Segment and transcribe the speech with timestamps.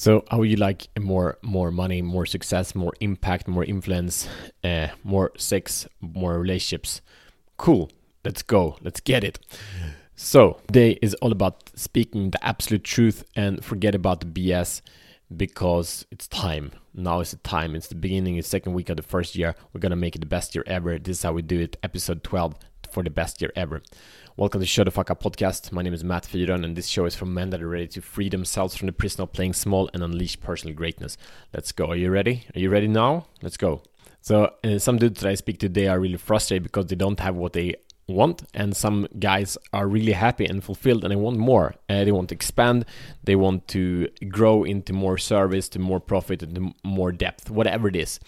[0.00, 4.26] So, how would you like more more money, more success, more impact, more influence,
[4.64, 7.02] uh, more sex, more relationships?
[7.58, 7.90] Cool.
[8.24, 8.78] Let's go.
[8.80, 9.38] Let's get it.
[10.16, 14.80] So, today is all about speaking the absolute truth and forget about the BS
[15.36, 16.72] because it's time.
[16.94, 17.76] Now is the time.
[17.76, 19.54] It's the beginning, it's the second week of the first year.
[19.74, 20.98] We're gonna make it the best year ever.
[20.98, 21.76] This is how we do it.
[21.82, 22.54] Episode 12
[22.90, 23.82] for the best year ever.
[24.36, 25.70] Welcome to Show the Fuck Up podcast.
[25.72, 28.00] My name is Matt Fyron, and this show is for men that are ready to
[28.00, 31.16] free themselves from the prison of playing small and unleash personal greatness.
[31.52, 31.86] Let's go.
[31.86, 32.46] Are you ready?
[32.54, 33.26] Are you ready now?
[33.42, 33.82] Let's go.
[34.22, 37.20] So, uh, some dudes that I speak to, they are really frustrated because they don't
[37.20, 37.76] have what they
[38.06, 41.74] want, and some guys are really happy and fulfilled and they want more.
[41.88, 42.84] Uh, they want to expand,
[43.22, 47.88] they want to grow into more service, to more profit, and to more depth, whatever
[47.88, 48.18] it is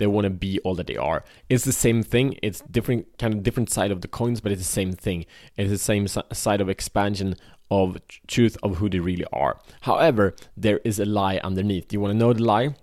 [0.00, 1.22] they want to be all that they are.
[1.48, 2.36] It's the same thing.
[2.42, 5.26] It's different, kind of different side of the coins, but it's the same thing.
[5.56, 7.36] It's the same side of expansion
[7.70, 9.60] of truth of who they really are.
[9.82, 11.86] However, there is a lie underneath.
[11.88, 12.74] Do you want to know the lie?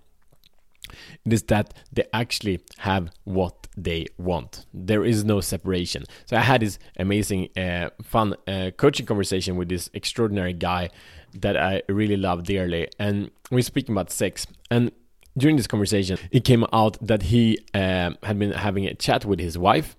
[1.26, 4.65] It is that they actually have what they want.
[4.74, 6.05] There is no separation.
[6.27, 10.90] So I had this amazing, uh, fun uh, coaching conversation with this extraordinary guy
[11.34, 14.91] that I really love dearly, and we're speaking about sex and
[15.38, 19.40] during this conversation, it came out that he uh, had been having a chat with
[19.40, 19.96] his wife,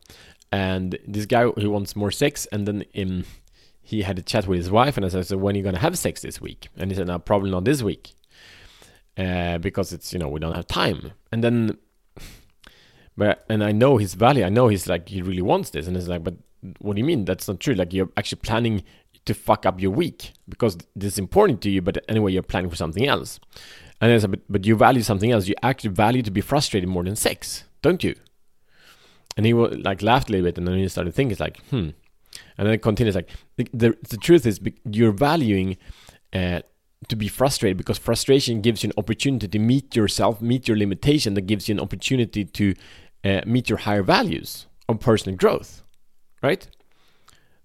[0.51, 3.25] and this guy he wants more sex, and then um,
[3.81, 5.79] he had a chat with his wife, and I said, "So when are you gonna
[5.79, 8.15] have sex this week?" And he said, "No, probably not this week,
[9.17, 11.79] uh, because it's you know we don't have time." And then,
[13.17, 14.45] but and I know his value.
[14.45, 16.35] I know he's like he really wants this, and it's like, but
[16.81, 17.25] what do you mean?
[17.25, 17.75] That's not true.
[17.75, 18.83] Like you're actually planning
[19.25, 22.71] to fuck up your week because this is important to you, but anyway, you're planning
[22.71, 23.39] for something else.
[24.01, 25.49] And I said, but, but you value something else.
[25.49, 28.15] You actually value to be frustrated more than sex, don't you?
[29.37, 31.61] And he was like laughed a little bit, and then he started thinking, it's like,
[31.71, 31.91] hmm.
[32.57, 35.77] And then it continues like, the, the, the truth is, you're valuing
[36.33, 36.61] uh,
[37.09, 41.35] to be frustrated because frustration gives you an opportunity to meet yourself, meet your limitation.
[41.35, 42.75] That gives you an opportunity to
[43.25, 45.83] uh, meet your higher values of personal growth,
[46.43, 46.69] right?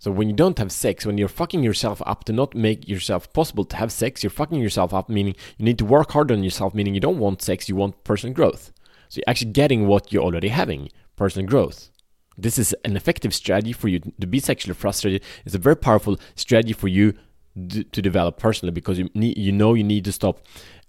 [0.04, 3.32] So when you don't have sex, when you're fucking yourself up to not make yourself
[3.32, 6.44] possible to have sex, you're fucking yourself up, meaning you need to work hard on
[6.44, 8.74] yourself, meaning you don't want sex, you want personal growth.
[9.08, 11.90] So you're actually getting what you're already having, personal growth.
[12.38, 15.24] This is an effective strategy for you to be sexually frustrated.
[15.46, 17.14] It's a very powerful strategy for you
[17.56, 20.46] to develop personally because you need, you know you need to stop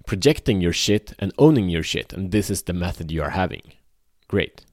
[0.08, 3.62] projecting your shit and owning your shit, and this is the method you are having.
[4.26, 4.64] Great.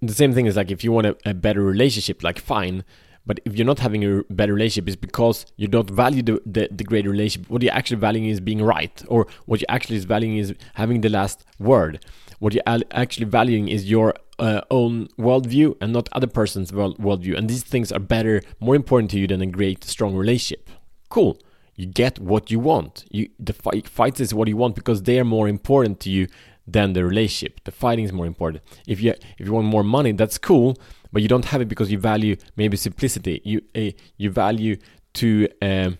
[0.00, 2.82] The same thing is like if you want a, a better relationship, like fine
[3.30, 6.68] but if you're not having a better relationship, it's because you don't value the, the,
[6.72, 7.48] the great relationship.
[7.48, 11.00] What you're actually valuing is being right, or what you actually is valuing is having
[11.02, 12.04] the last word.
[12.40, 17.38] What you're actually valuing is your uh, own worldview and not other person's world, worldview.
[17.38, 20.68] And these things are better, more important to you than a great, strong relationship.
[21.08, 21.38] Cool.
[21.76, 23.04] You get what you want.
[23.12, 26.26] You the fight, fights is what you want because they are more important to you
[26.72, 27.64] than the relationship.
[27.64, 28.62] The fighting is more important.
[28.86, 30.76] If you if you want more money, that's cool
[31.12, 33.40] but you don't have it because you value maybe simplicity.
[33.44, 34.76] You uh, you value
[35.14, 35.98] to um,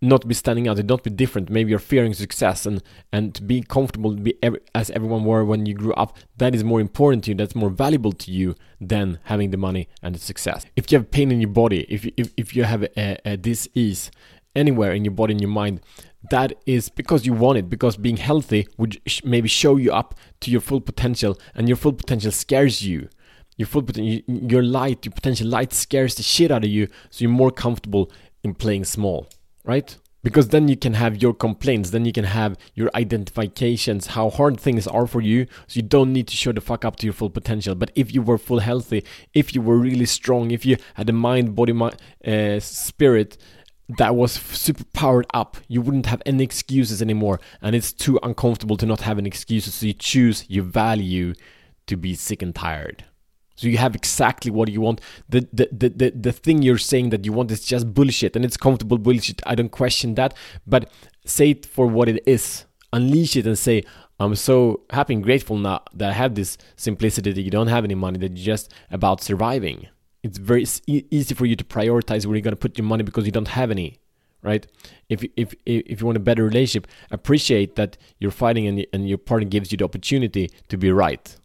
[0.00, 1.50] not be standing out, to not be different.
[1.50, 5.44] Maybe you're fearing success and and to be comfortable to be every, as everyone were
[5.44, 6.16] when you grew up.
[6.36, 7.36] That is more important to you.
[7.36, 10.66] That's more valuable to you than having the money and the success.
[10.76, 13.36] If you have pain in your body, if you, if, if you have a, a
[13.36, 14.10] disease
[14.56, 15.80] anywhere in your body in your mind,
[16.30, 20.14] that is because you want it because being healthy would sh- maybe show you up
[20.40, 23.08] to your full potential and your full potential scares you
[23.56, 27.22] your full potential, your light, your potential light scares the shit out of you, so
[27.22, 28.10] you're more comfortable
[28.42, 29.28] in playing small,
[29.64, 29.96] right?
[30.22, 34.58] Because then you can have your complaints, then you can have your identifications, how hard
[34.58, 37.12] things are for you, so you don't need to show the fuck up to your
[37.12, 37.74] full potential.
[37.74, 41.12] But if you were full healthy, if you were really strong, if you had a
[41.12, 41.96] mind, body, mind,
[42.26, 43.36] uh, spirit
[43.88, 47.40] that was super powered up, you wouldn't have any excuses anymore.
[47.60, 51.34] And it's too uncomfortable to not have any excuses, so you choose, you value
[51.86, 53.04] to be sick and tired.
[53.56, 55.00] So you have exactly what you want.
[55.28, 58.44] The, the, the, the, the thing you're saying that you want is just bullshit and
[58.44, 59.40] it's comfortable bullshit.
[59.46, 60.34] I don't question that.
[60.66, 60.90] But
[61.24, 62.64] say it for what it is.
[62.92, 63.84] Unleash it and say,
[64.18, 67.84] I'm so happy and grateful now that I have this simplicity that you don't have
[67.84, 69.88] any money, that you're just about surviving.
[70.24, 73.26] It's very easy for you to prioritize where you're going to put your money because
[73.26, 73.98] you don't have any,
[74.42, 74.66] right?
[75.08, 79.18] If, if, if you want a better relationship, appreciate that you're fighting and, and your
[79.18, 81.36] partner gives you the opportunity to be right,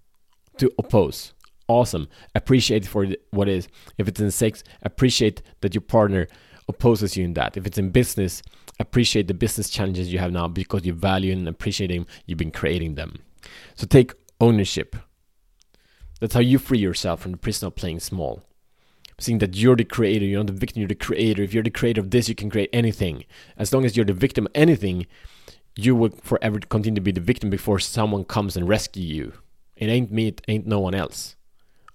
[0.58, 1.34] to oppose
[1.70, 2.08] awesome.
[2.36, 3.70] Appreciate for what is.
[3.98, 6.28] If it's in sex, appreciate that your partner
[6.68, 7.56] opposes you in that.
[7.56, 8.42] If it's in business,
[8.80, 12.06] appreciate the business challenges you have now because you value and appreciate them.
[12.26, 13.20] You've been creating them.
[13.76, 14.96] So take ownership.
[16.20, 18.44] That's how you free yourself from the prison of playing small.
[19.20, 21.44] Seeing that you're the creator, you're not the victim, you're the creator.
[21.44, 23.26] If you're the creator of this, you can create anything.
[23.58, 25.08] As long as you're the victim of anything,
[25.76, 29.34] you will forever continue to be the victim before someone comes and rescue you.
[29.76, 31.36] It ain't me, it ain't no one else.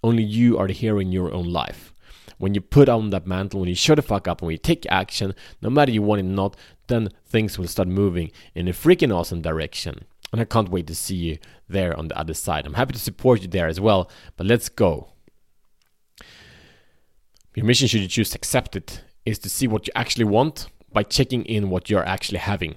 [0.02, 1.94] Only you are the hero in your own life.
[2.36, 4.86] When you put on that mantle, when you shut the fuck up, when you take
[4.90, 6.56] action, no matter you want it or not,
[6.88, 10.04] then things will start moving in a freaking awesome direction.
[10.32, 11.38] And I can't wait to see you
[11.68, 12.66] there on the other side.
[12.66, 15.13] I'm happy to support you there as well, but let's go.
[17.54, 20.66] Your mission, should you choose to accept it, is to see what you actually want
[20.92, 22.74] by checking in what you're actually having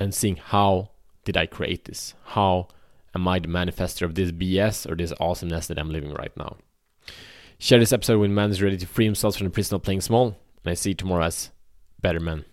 [0.00, 0.90] and seeing how
[1.24, 2.14] did I create this?
[2.24, 2.68] How
[3.14, 6.56] am I the manifester of this BS or this awesomeness that I'm living right now?
[7.58, 10.00] Share this episode when man is ready to free himself from the prison of playing
[10.00, 11.50] small, and I see you tomorrow as
[12.00, 12.44] better man.